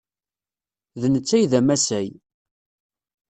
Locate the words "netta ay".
1.13-1.45